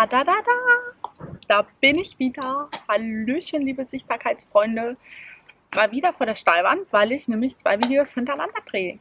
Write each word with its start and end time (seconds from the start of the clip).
Tada, 0.00 0.24
da, 1.46 1.66
bin 1.78 1.98
ich 1.98 2.18
wieder. 2.18 2.70
Hallöchen, 2.88 3.60
liebe 3.60 3.84
Sichtbarkeitsfreunde. 3.84 4.96
Mal 5.74 5.92
wieder 5.92 6.14
vor 6.14 6.24
der 6.24 6.36
Steilwand, 6.36 6.90
weil 6.90 7.12
ich 7.12 7.28
nämlich 7.28 7.58
zwei 7.58 7.78
Videos 7.78 8.14
hintereinander 8.14 8.62
drehe. 8.64 8.98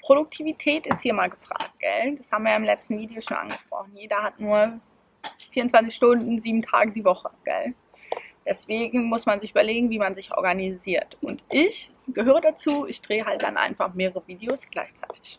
Produktivität 0.00 0.84
ist 0.88 1.00
hier 1.02 1.14
mal 1.14 1.30
gefragt, 1.30 1.78
gell? 1.78 2.16
Das 2.16 2.32
haben 2.32 2.42
wir 2.42 2.50
ja 2.50 2.56
im 2.56 2.64
letzten 2.64 2.98
Video 2.98 3.20
schon 3.20 3.36
angesprochen. 3.36 3.92
Jeder 3.94 4.20
hat 4.20 4.40
nur 4.40 4.80
24 5.52 5.94
Stunden, 5.94 6.40
sieben 6.40 6.62
Tage 6.62 6.90
die 6.90 7.04
Woche, 7.04 7.30
gell? 7.44 7.74
Deswegen 8.44 9.04
muss 9.04 9.26
man 9.26 9.38
sich 9.38 9.52
überlegen, 9.52 9.90
wie 9.90 10.00
man 10.00 10.16
sich 10.16 10.36
organisiert. 10.36 11.16
Und 11.20 11.40
ich 11.50 11.92
gehöre 12.08 12.40
dazu, 12.40 12.84
ich 12.88 13.00
drehe 13.00 13.24
halt 13.24 13.42
dann 13.42 13.56
einfach 13.56 13.94
mehrere 13.94 14.26
Videos 14.26 14.68
gleichzeitig. 14.68 15.38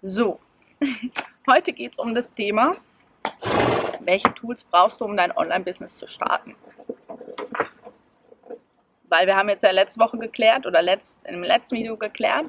So, 0.00 0.38
heute 1.48 1.72
geht 1.72 1.94
es 1.94 1.98
um 1.98 2.14
das 2.14 2.32
Thema, 2.34 2.76
welche 4.00 4.32
Tools 4.34 4.64
brauchst 4.64 5.00
du, 5.00 5.04
um 5.04 5.16
dein 5.16 5.36
Online-Business 5.36 5.96
zu 5.96 6.06
starten. 6.06 6.56
Weil 9.08 9.26
wir 9.26 9.36
haben 9.36 9.48
jetzt 9.48 9.62
ja 9.62 9.70
letzte 9.70 10.00
Woche 10.00 10.18
geklärt 10.18 10.66
oder 10.66 10.82
letzt, 10.82 11.24
im 11.26 11.42
letzten 11.42 11.76
Video 11.76 11.96
geklärt, 11.96 12.46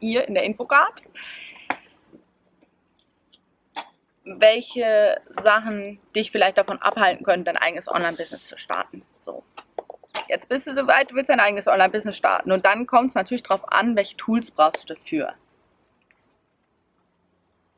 hier 0.00 0.26
in 0.26 0.34
der 0.34 0.44
Infocard, 0.44 1.02
welche 4.24 5.20
Sachen 5.42 5.98
dich 6.14 6.30
vielleicht 6.30 6.58
davon 6.58 6.80
abhalten 6.82 7.24
können, 7.24 7.44
dein 7.44 7.56
eigenes 7.56 7.88
Online-Business 7.88 8.46
zu 8.46 8.58
starten. 8.58 9.02
So. 9.18 9.42
Jetzt 10.28 10.48
bist 10.48 10.66
du 10.66 10.74
soweit, 10.74 11.10
du 11.10 11.14
willst 11.14 11.30
dein 11.30 11.40
eigenes 11.40 11.66
Online-Business 11.66 12.16
starten. 12.16 12.52
Und 12.52 12.66
dann 12.66 12.86
kommt 12.86 13.10
es 13.10 13.14
natürlich 13.14 13.42
darauf 13.42 13.70
an, 13.72 13.96
welche 13.96 14.16
Tools 14.16 14.50
brauchst 14.50 14.82
du 14.82 14.94
dafür. 14.94 15.34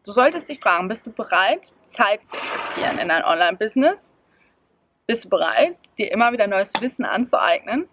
Du 0.04 0.12
solltest 0.12 0.48
dich 0.48 0.60
fragen, 0.60 0.88
bist 0.88 1.06
du 1.06 1.12
bereit, 1.12 1.60
Zeit 1.92 2.24
zu 2.24 2.34
investieren 2.36 2.98
in 2.98 3.08
dein 3.08 3.22
Online-Business? 3.22 3.98
Bist 5.06 5.24
du 5.24 5.28
bereit, 5.28 5.76
dir 5.98 6.10
immer 6.10 6.32
wieder 6.32 6.46
neues 6.46 6.72
Wissen 6.80 7.04
anzueignen? 7.04 7.86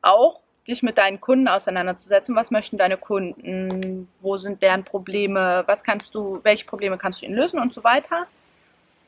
Auch 0.00 0.40
dich 0.66 0.82
mit 0.82 0.98
deinen 0.98 1.20
Kunden 1.20 1.46
auseinanderzusetzen. 1.46 2.34
Was 2.34 2.50
möchten 2.50 2.76
deine 2.76 2.96
Kunden? 2.96 4.08
Wo 4.20 4.36
sind 4.36 4.62
deren 4.62 4.84
Probleme? 4.84 5.62
Was 5.66 5.84
kannst 5.84 6.12
du, 6.14 6.40
welche 6.42 6.64
Probleme 6.64 6.98
kannst 6.98 7.22
du 7.22 7.26
ihnen 7.26 7.36
lösen 7.36 7.60
und 7.60 7.72
so 7.72 7.84
weiter? 7.84 8.26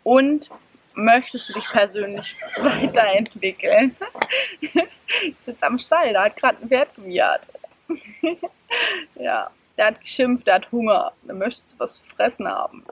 Und 0.05 0.51
möchtest 0.95 1.49
du 1.49 1.55
dich 1.55 1.69
persönlich 1.69 2.37
weiterentwickeln? 2.59 3.97
ich 4.61 5.37
sitze 5.45 5.67
am 5.67 5.81
Stall, 5.81 6.13
da 6.13 6.25
hat 6.25 6.37
gerade 6.37 6.59
ein 6.63 6.69
Pferd 6.69 6.95
gewiehert. 6.95 7.49
ja 9.17 9.51
der 9.77 9.87
hat 9.87 10.01
geschimpft, 10.01 10.47
der 10.47 10.57
hat 10.57 10.73
Hunger, 10.73 11.13
der 11.23 11.35
möchte 11.35 11.63
was 11.79 11.97
zu 11.97 12.05
fressen 12.05 12.49
haben. 12.49 12.85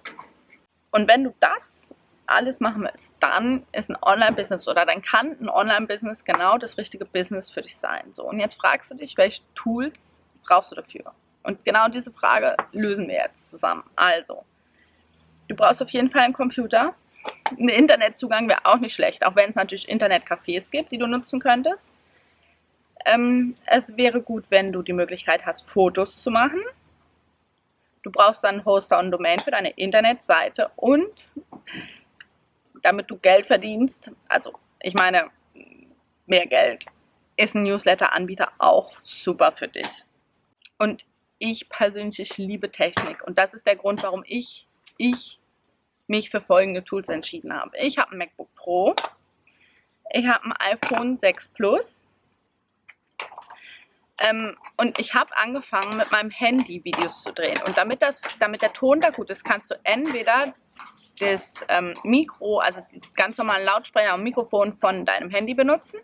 Und 0.90 1.08
wenn 1.08 1.24
du 1.24 1.34
das 1.40 1.94
alles 2.26 2.60
machen 2.60 2.82
willst, 2.82 3.12
dann 3.20 3.64
ist 3.72 3.90
ein 3.90 3.96
Online-Business 4.00 4.66
oder 4.68 4.86
dann 4.86 5.02
kann 5.02 5.36
ein 5.40 5.48
Online-Business 5.48 6.24
genau 6.24 6.58
das 6.58 6.78
richtige 6.78 7.04
Business 7.04 7.50
für 7.50 7.62
dich 7.62 7.76
sein. 7.76 8.12
So, 8.12 8.24
und 8.24 8.38
jetzt 8.38 8.54
fragst 8.54 8.90
du 8.90 8.94
dich, 8.94 9.16
welche 9.16 9.42
Tools 9.54 9.98
brauchst 10.44 10.72
du 10.72 10.76
dafür? 10.76 11.12
Und 11.42 11.64
genau 11.64 11.88
diese 11.88 12.12
Frage 12.12 12.56
lösen 12.72 13.08
wir 13.08 13.16
jetzt 13.16 13.50
zusammen. 13.50 13.82
Also, 13.96 14.44
du 15.48 15.56
brauchst 15.56 15.82
auf 15.82 15.90
jeden 15.90 16.10
Fall 16.10 16.22
einen 16.22 16.32
Computer. 16.32 16.94
Ein 17.50 17.68
Internetzugang 17.68 18.48
wäre 18.48 18.64
auch 18.64 18.78
nicht 18.78 18.94
schlecht, 18.94 19.24
auch 19.24 19.36
wenn 19.36 19.50
es 19.50 19.56
natürlich 19.56 19.88
Internetcafés 19.88 20.70
gibt, 20.70 20.92
die 20.92 20.98
du 20.98 21.06
nutzen 21.06 21.40
könntest. 21.40 21.84
Ähm, 23.04 23.54
es 23.66 23.96
wäre 23.96 24.20
gut, 24.20 24.44
wenn 24.50 24.72
du 24.72 24.82
die 24.82 24.92
Möglichkeit 24.92 25.46
hast, 25.46 25.68
Fotos 25.68 26.22
zu 26.22 26.30
machen. 26.30 26.60
Du 28.02 28.10
brauchst 28.10 28.42
dann 28.42 28.64
Hoster 28.64 28.98
und 28.98 29.10
Domain 29.10 29.38
für 29.38 29.50
deine 29.50 29.70
Internetseite 29.70 30.70
und 30.76 31.10
damit 32.82 33.10
du 33.10 33.16
Geld 33.16 33.46
verdienst, 33.46 34.10
also 34.28 34.52
ich 34.80 34.94
meine, 34.94 35.30
mehr 36.26 36.46
Geld, 36.46 36.84
ist 37.36 37.54
ein 37.54 37.62
Newsletter-Anbieter 37.62 38.50
auch 38.58 38.92
super 39.04 39.52
für 39.52 39.68
dich. 39.68 39.88
Und 40.78 41.04
ich 41.38 41.68
persönlich 41.68 42.18
ich 42.20 42.38
liebe 42.38 42.70
Technik 42.70 43.22
und 43.26 43.38
das 43.38 43.54
ist 43.54 43.66
der 43.66 43.76
Grund, 43.76 44.02
warum 44.02 44.24
ich, 44.26 44.66
ich 44.96 45.38
mich 46.06 46.30
für 46.30 46.40
folgende 46.40 46.84
Tools 46.84 47.08
entschieden 47.08 47.52
habe. 47.52 47.76
Ich 47.78 47.98
habe 47.98 48.12
ein 48.12 48.18
MacBook 48.18 48.54
Pro, 48.54 48.94
ich 50.12 50.26
habe 50.26 50.44
ein 50.44 50.52
iPhone 50.52 51.16
6 51.16 51.48
Plus, 51.48 52.01
ähm, 54.22 54.56
und 54.76 54.98
ich 54.98 55.14
habe 55.14 55.36
angefangen 55.36 55.96
mit 55.96 56.10
meinem 56.12 56.30
Handy 56.30 56.84
Videos 56.84 57.22
zu 57.22 57.32
drehen. 57.32 57.60
Und 57.66 57.76
damit, 57.76 58.02
das, 58.02 58.20
damit 58.38 58.62
der 58.62 58.72
Ton 58.72 59.00
da 59.00 59.10
gut 59.10 59.30
ist, 59.30 59.44
kannst 59.44 59.70
du 59.70 59.74
entweder 59.82 60.54
das 61.18 61.54
ähm, 61.68 61.98
Mikro, 62.04 62.58
also 62.58 62.80
ganz 63.16 63.36
normalen 63.36 63.64
Lautsprecher 63.64 64.14
und 64.14 64.22
Mikrofon 64.22 64.72
von 64.74 65.04
deinem 65.04 65.30
Handy 65.30 65.54
benutzen 65.54 66.00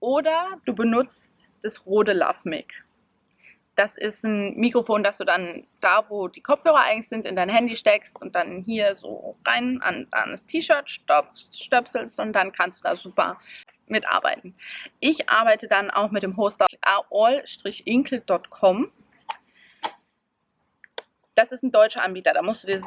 oder 0.00 0.58
du 0.64 0.74
benutzt 0.74 1.48
das 1.62 1.84
Rode 1.84 2.12
Love 2.12 2.38
Mic. 2.44 2.66
Das 3.78 3.96
ist 3.96 4.24
ein 4.24 4.56
Mikrofon, 4.56 5.04
das 5.04 5.18
du 5.18 5.24
dann 5.24 5.64
da, 5.80 6.04
wo 6.08 6.26
die 6.26 6.40
Kopfhörer 6.40 6.80
eigentlich 6.80 7.08
sind, 7.08 7.24
in 7.24 7.36
dein 7.36 7.48
Handy 7.48 7.76
steckst 7.76 8.20
und 8.20 8.34
dann 8.34 8.64
hier 8.66 8.96
so 8.96 9.36
rein 9.46 9.80
an, 9.82 10.08
an 10.10 10.32
das 10.32 10.46
T-Shirt 10.46 10.90
stöpselst 10.90 12.18
und 12.18 12.32
dann 12.32 12.50
kannst 12.50 12.80
du 12.80 12.82
da 12.82 12.96
super 12.96 13.38
mitarbeiten. 13.86 14.56
Ich 14.98 15.28
arbeite 15.28 15.68
dann 15.68 15.92
auch 15.92 16.10
mit 16.10 16.24
dem 16.24 16.36
Hoster 16.36 16.66
all-inkle.com. 16.82 18.90
Das 21.36 21.52
ist 21.52 21.62
ein 21.62 21.70
deutscher 21.70 22.02
Anbieter, 22.02 22.32
da 22.32 22.42
musst, 22.42 22.64
du 22.64 22.66
dir, 22.66 22.82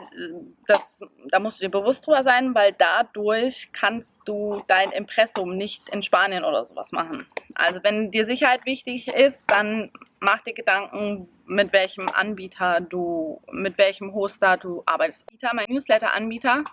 das, 0.67 0.81
da 1.29 1.39
musst 1.39 1.61
du 1.61 1.63
dir 1.63 1.71
bewusst 1.71 2.05
drüber 2.05 2.23
sein, 2.23 2.53
weil 2.53 2.73
dadurch 2.73 3.69
kannst 3.71 4.19
du 4.25 4.61
dein 4.67 4.91
Impressum 4.91 5.55
nicht 5.55 5.87
in 5.87 6.03
Spanien 6.03 6.43
oder 6.43 6.65
sowas 6.65 6.91
machen. 6.91 7.25
Also 7.55 7.81
wenn 7.81 8.11
dir 8.11 8.25
Sicherheit 8.25 8.65
wichtig 8.65 9.07
ist, 9.07 9.49
dann 9.49 9.89
mach 10.21 10.41
dir 10.43 10.53
Gedanken, 10.53 11.27
mit 11.47 11.73
welchem 11.73 12.07
Anbieter 12.07 12.79
du, 12.79 13.41
mit 13.51 13.77
welchem 13.77 14.13
Hoster 14.13 14.55
du 14.55 14.83
arbeitest. 14.85 15.25
Mein 15.53 15.65
Newsletter-Anbieter 15.67 16.63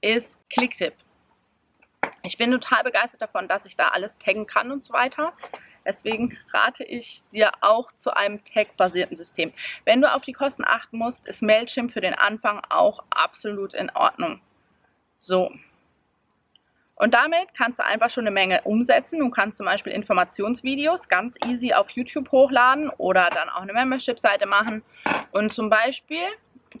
ist 0.00 0.38
Clicktip. 0.50 0.94
Ich 2.22 2.36
bin 2.36 2.50
total 2.50 2.82
begeistert 2.82 3.22
davon, 3.22 3.48
dass 3.48 3.64
ich 3.64 3.76
da 3.76 3.88
alles 3.88 4.18
taggen 4.18 4.46
kann 4.46 4.70
und 4.70 4.84
so 4.84 4.92
weiter. 4.92 5.32
Deswegen 5.86 6.36
rate 6.52 6.84
ich 6.84 7.22
dir 7.32 7.52
auch 7.60 7.90
zu 7.92 8.14
einem 8.14 8.44
Tag-basierten 8.44 9.16
System. 9.16 9.52
Wenn 9.84 10.02
du 10.02 10.12
auf 10.12 10.24
die 10.24 10.32
Kosten 10.32 10.64
achten 10.64 10.98
musst, 10.98 11.26
ist 11.26 11.40
Mailchimp 11.40 11.92
für 11.92 12.00
den 12.00 12.14
Anfang 12.14 12.60
auch 12.68 13.04
absolut 13.10 13.74
in 13.74 13.90
Ordnung. 13.90 14.40
So. 15.18 15.52
Und 16.98 17.14
damit 17.14 17.54
kannst 17.56 17.78
du 17.78 17.84
einfach 17.84 18.10
schon 18.10 18.24
eine 18.24 18.32
Menge 18.32 18.62
umsetzen. 18.62 19.20
Du 19.20 19.30
kannst 19.30 19.58
zum 19.58 19.66
Beispiel 19.66 19.92
Informationsvideos 19.92 21.08
ganz 21.08 21.36
easy 21.46 21.72
auf 21.72 21.90
YouTube 21.90 22.32
hochladen 22.32 22.90
oder 22.98 23.30
dann 23.30 23.48
auch 23.48 23.62
eine 23.62 23.72
Membership-Seite 23.72 24.46
machen. 24.46 24.82
Und 25.30 25.52
zum 25.52 25.70
Beispiel 25.70 26.24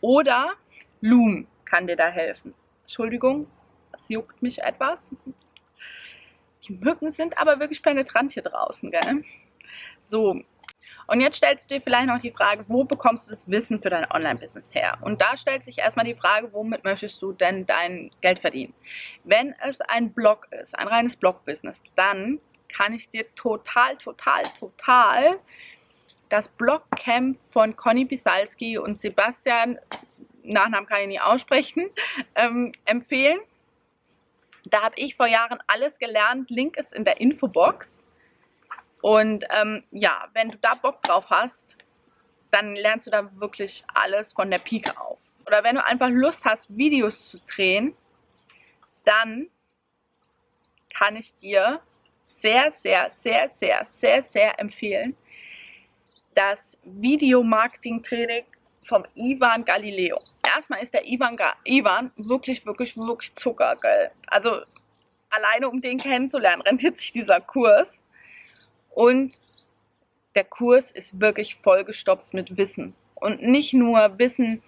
oder 0.01 0.53
Loom 1.01 1.49
kann 1.65 1.89
dir 1.89 1.97
da 1.97 2.09
helfen. 2.09 2.55
Entschuldigung, 2.84 3.49
das 3.91 4.09
juckt 4.09 4.41
mich 4.41 4.63
etwas. 4.63 5.11
Die 6.65 6.73
Mücken 6.73 7.12
sind 7.12 7.39
aber 7.39 7.61
wirklich 7.61 7.83
penetrant 7.83 8.33
hier 8.33 8.43
draußen, 8.43 8.91
gell? 8.91 9.25
So, 10.05 10.43
und 11.06 11.21
jetzt 11.21 11.37
stellst 11.37 11.71
du 11.71 11.75
dir 11.75 11.81
vielleicht 11.81 12.06
noch 12.06 12.21
die 12.21 12.31
Frage, 12.31 12.65
wo 12.69 12.84
bekommst 12.84 13.27
du 13.27 13.31
das 13.31 13.50
Wissen 13.50 13.81
für 13.81 13.91
dein 13.91 14.11
Online-Business 14.11 14.72
her? 14.72 14.99
Und 15.01 15.21
da 15.21 15.37
stellt 15.37 15.65
sich 15.65 15.78
erstmal 15.78 16.06
die 16.06 16.15
Frage, 16.15 16.53
womit 16.53 16.84
möchtest 16.84 17.21
du 17.21 17.33
denn 17.33 17.67
dein 17.67 18.11
Geld 18.21 18.39
verdienen? 18.39 18.75
Wenn 19.25 19.54
es 19.66 19.81
ein 19.81 20.13
Blog 20.13 20.47
ist, 20.63 20.78
ein 20.78 20.89
reines 20.89 21.16
Blog-Business, 21.16 21.83
dann 21.97 22.41
kann 22.75 22.95
ich 22.95 23.10
dir 23.10 23.27
total, 23.34 23.97
total, 23.97 24.42
total 24.59 25.39
das 26.28 26.48
Blogcamp 26.48 27.39
von 27.51 27.77
Conny 27.77 28.07
Bisalski 28.07 28.78
und 28.78 29.01
Sebastian, 29.01 29.78
Nachnamen 30.42 30.89
kann 30.89 31.03
ich 31.03 31.09
nie 31.09 31.21
aussprechen, 31.21 31.91
ähm, 32.34 32.72
empfehlen. 32.86 33.39
Da 34.64 34.82
habe 34.82 34.94
ich 34.97 35.16
vor 35.16 35.26
Jahren 35.26 35.59
alles 35.66 35.98
gelernt. 35.98 36.50
Link 36.50 36.76
ist 36.76 36.92
in 36.92 37.04
der 37.04 37.20
Infobox. 37.20 38.03
Und 39.00 39.44
ähm, 39.50 39.84
ja, 39.91 40.28
wenn 40.32 40.50
du 40.50 40.59
da 40.59 40.74
Bock 40.74 41.03
drauf 41.03 41.28
hast, 41.28 41.76
dann 42.50 42.76
lernst 42.76 43.06
du 43.06 43.10
da 43.10 43.41
wirklich 43.41 43.84
alles 43.92 44.32
von 44.32 44.50
der 44.50 44.59
Pike 44.59 45.00
auf. 45.00 45.18
Oder 45.47 45.64
wenn 45.64 45.74
du 45.74 45.84
einfach 45.84 46.09
Lust 46.09 46.44
hast, 46.44 46.76
Videos 46.76 47.30
zu 47.30 47.38
drehen, 47.47 47.97
dann 49.04 49.48
kann 50.94 51.16
ich 51.16 51.36
dir 51.38 51.80
sehr, 52.41 52.70
sehr, 52.72 53.10
sehr, 53.10 53.48
sehr, 53.48 53.86
sehr, 53.86 54.22
sehr 54.22 54.60
empfehlen, 54.60 55.16
das 56.34 56.76
Video-Marketing-Training 56.84 58.44
vom 58.84 59.05
Ivan 59.15 59.65
Galileo. 59.65 60.21
Erstmal 60.45 60.83
ist 60.83 60.93
der 60.93 61.07
Ivan, 61.07 61.39
Ivan 61.65 62.11
wirklich, 62.17 62.65
wirklich, 62.67 62.97
wirklich 62.97 63.34
zuckergeil. 63.34 64.11
Also 64.27 64.61
alleine 65.31 65.69
um 65.69 65.81
den 65.81 65.99
kennenzulernen, 65.99 66.63
rentiert 66.63 66.99
sich 66.99 67.13
dieser 67.13 67.41
Kurs. 67.41 67.89
Und 68.91 69.34
der 70.34 70.45
Kurs 70.45 70.91
ist 70.91 71.21
wirklich 71.21 71.55
vollgestopft 71.55 72.34
mit 72.34 72.57
Wissen. 72.57 72.95
Und 73.15 73.43
nicht 73.43 73.73
nur 73.73 74.19
Wissen, 74.19 74.63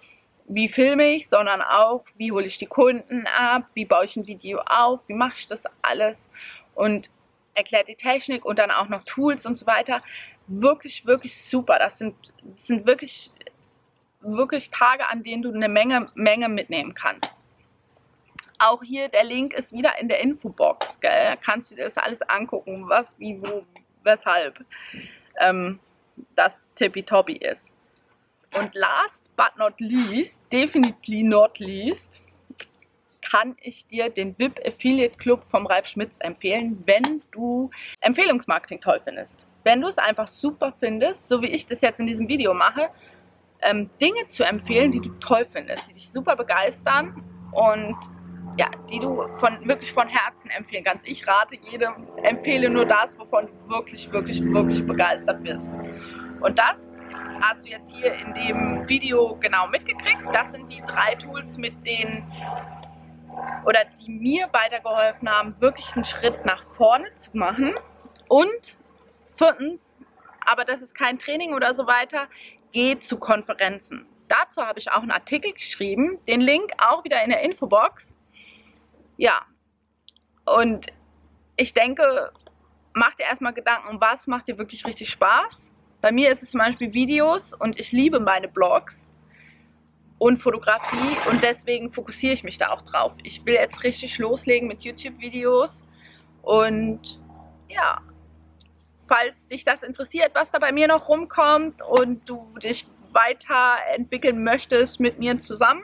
wie 0.47 0.69
filme 0.69 1.15
ich, 1.15 1.27
sondern 1.27 1.61
auch, 1.61 2.05
wie 2.17 2.31
hole 2.31 2.45
ich 2.45 2.57
die 2.57 2.67
Kunden 2.67 3.25
ab, 3.27 3.67
wie 3.73 3.85
baue 3.85 4.05
ich 4.05 4.15
ein 4.15 4.27
Video 4.27 4.59
auf, 4.65 5.01
wie 5.07 5.13
mache 5.13 5.35
ich 5.37 5.47
das 5.47 5.61
alles 5.81 6.27
und 6.75 7.09
erklärt 7.55 7.87
die 7.87 7.95
Technik 7.95 8.45
und 8.45 8.59
dann 8.59 8.69
auch 8.69 8.87
noch 8.89 9.03
Tools 9.03 9.45
und 9.45 9.57
so 9.57 9.65
weiter. 9.65 10.01
Wirklich, 10.47 11.05
wirklich 11.05 11.41
super. 11.41 11.77
Das 11.79 11.97
sind, 11.97 12.15
das 12.43 12.67
sind 12.67 12.85
wirklich, 12.85 13.31
wirklich 14.25 14.69
Tage, 14.71 15.07
an 15.07 15.23
denen 15.23 15.41
du 15.43 15.53
eine 15.53 15.69
Menge, 15.69 16.07
Menge 16.15 16.49
mitnehmen 16.49 16.93
kannst. 16.93 17.29
Auch 18.57 18.81
hier 18.81 19.09
der 19.09 19.23
Link 19.23 19.53
ist 19.53 19.73
wieder 19.73 19.99
in 19.99 20.07
der 20.07 20.21
Infobox. 20.21 20.99
Gell? 21.01 21.25
Da 21.25 21.35
kannst 21.35 21.71
du 21.71 21.75
dir 21.75 21.85
das 21.85 21.97
alles 21.97 22.21
angucken, 22.23 22.87
was, 22.87 23.17
wie, 23.19 23.41
wo, 23.41 23.65
weshalb 24.03 24.63
ähm, 25.39 25.79
das 26.35 26.63
tippitoppi 26.75 27.37
ist. 27.37 27.71
Und 28.53 28.73
last 28.73 29.21
but 29.35 29.57
not 29.57 29.73
least, 29.79 30.39
definitely 30.51 31.23
not 31.23 31.59
least, 31.59 32.21
kann 33.29 33.55
ich 33.61 33.87
dir 33.87 34.09
den 34.09 34.37
VIP 34.37 34.59
Affiliate 34.65 35.17
Club 35.17 35.43
vom 35.43 35.65
Ralf 35.65 35.87
Schmitz 35.87 36.17
empfehlen, 36.19 36.81
wenn 36.85 37.21
du 37.31 37.69
Empfehlungsmarketing 38.01 38.79
toll 38.79 38.99
findest. 39.03 39.37
Wenn 39.63 39.81
du 39.81 39.87
es 39.87 39.97
einfach 39.97 40.27
super 40.27 40.71
findest, 40.79 41.27
so 41.27 41.41
wie 41.41 41.47
ich 41.47 41.65
das 41.65 41.81
jetzt 41.81 41.99
in 41.99 42.07
diesem 42.07 42.27
Video 42.27 42.53
mache, 42.53 42.89
ähm, 43.65 43.89
Dinge 43.99 44.27
zu 44.27 44.43
empfehlen, 44.43 44.91
die 44.91 45.01
du 45.01 45.09
toll 45.19 45.45
findest, 45.45 45.87
die 45.89 45.93
dich 45.93 46.09
super 46.09 46.35
begeistern 46.35 47.23
und 47.51 47.95
ja, 48.57 48.67
die 48.89 48.99
du 48.99 49.27
von, 49.39 49.67
wirklich 49.67 49.91
von 49.91 50.07
Herzen 50.07 50.49
empfehlen 50.49 50.83
kannst. 50.83 51.05
Ich 51.07 51.27
rate 51.27 51.55
jedem, 51.69 52.07
empfehle 52.23 52.69
nur 52.69 52.85
das, 52.85 53.17
wovon 53.19 53.47
du 53.47 53.69
wirklich, 53.69 54.09
wirklich, 54.11 54.41
wirklich 54.41 54.85
begeistert 54.85 55.43
bist. 55.43 55.69
Und 56.39 56.57
das 56.57 56.95
hast 57.41 57.65
du 57.65 57.69
jetzt 57.69 57.91
hier 57.91 58.13
in 58.13 58.33
dem 58.33 58.87
Video 58.87 59.35
genau 59.41 59.67
mitgekriegt. 59.67 60.21
Das 60.31 60.51
sind 60.51 60.71
die 60.71 60.81
drei 60.81 61.15
Tools, 61.15 61.57
mit 61.57 61.85
denen 61.85 62.31
oder 63.65 63.79
die 63.99 64.11
mir 64.11 64.47
weitergeholfen 64.53 65.29
haben, 65.29 65.59
wirklich 65.59 65.93
einen 65.95 66.05
Schritt 66.05 66.45
nach 66.45 66.63
vorne 66.77 67.13
zu 67.15 67.35
machen. 67.35 67.73
Und 68.29 68.77
viertens, 69.35 69.81
aber 70.45 70.63
das 70.63 70.81
ist 70.81 70.95
kein 70.95 71.19
Training 71.19 71.53
oder 71.53 71.75
so 71.75 71.87
weiter, 71.87 72.27
geh 72.75 72.99
zu 72.99 73.17
Konferenzen. 73.17 74.05
Dazu 74.27 74.61
habe 74.61 74.79
ich 74.79 74.91
auch 74.91 75.01
einen 75.01 75.11
Artikel 75.11 75.53
geschrieben, 75.53 76.19
den 76.27 76.41
Link 76.41 76.73
auch 76.77 77.05
wieder 77.05 77.23
in 77.23 77.29
der 77.29 77.41
Infobox. 77.41 78.17
Ja, 79.15 79.43
und 80.45 80.87
ich 81.55 81.71
denke, 81.71 82.33
mach 82.93 83.15
dir 83.15 83.23
erstmal 83.23 83.53
Gedanken, 83.53 84.01
was 84.01 84.27
macht 84.27 84.49
dir 84.49 84.57
wirklich 84.57 84.85
richtig 84.85 85.09
Spaß. 85.09 85.71
Bei 86.01 86.11
mir 86.11 86.29
ist 86.29 86.43
es 86.43 86.51
zum 86.51 86.59
Beispiel 86.59 86.91
Videos 86.93 87.53
und 87.53 87.79
ich 87.79 87.93
liebe 87.93 88.19
meine 88.19 88.49
Blogs 88.49 89.07
und 90.17 90.43
Fotografie 90.43 91.15
und 91.31 91.41
deswegen 91.43 91.93
fokussiere 91.93 92.33
ich 92.33 92.43
mich 92.43 92.57
da 92.57 92.71
auch 92.71 92.81
drauf. 92.81 93.13
Ich 93.23 93.45
will 93.45 93.53
jetzt 93.53 93.85
richtig 93.85 94.17
loslegen 94.17 94.67
mit 94.67 94.83
YouTube-Videos 94.83 95.81
und 96.41 97.21
ja, 97.69 98.01
falls 99.07 99.47
dich 99.47 99.63
das 99.63 99.83
interessiert, 99.83 100.31
was 100.33 100.51
da 100.51 100.59
bei 100.59 100.71
mir 100.71 100.87
noch 100.87 101.07
rumkommt 101.07 101.81
und 101.81 102.27
du 102.27 102.47
dich 102.61 102.87
weiterentwickeln 103.11 104.43
möchtest 104.43 104.99
mit 104.99 105.19
mir 105.19 105.39
zusammen, 105.39 105.83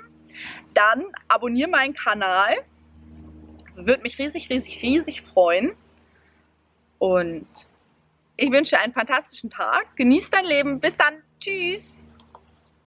dann 0.73 1.05
abonniere 1.27 1.69
meinen 1.69 1.93
Kanal 1.93 2.57
würde 3.75 4.03
mich 4.03 4.17
riesig, 4.19 4.49
riesig, 4.49 4.81
riesig 4.81 5.21
freuen. 5.21 5.73
Und 6.99 7.47
ich 8.37 8.51
wünsche 8.51 8.79
einen 8.79 8.93
fantastischen 8.93 9.49
Tag. 9.49 9.95
Genieß 9.95 10.29
dein 10.29 10.45
Leben. 10.45 10.79
Bis 10.79 10.95
dann. 10.97 11.15
Tschüss. 11.39 11.95